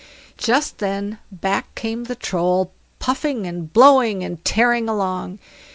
Just 0.39 0.79
then 0.79 1.19
back 1.31 1.75
came 1.75 2.05
the 2.05 2.15
Troll 2.15 2.71
puffing 2.97 3.45
and 3.45 3.71
blowing 3.71 4.23
and 4.23 4.43
tearing 4.43 4.89
along. 4.89 5.37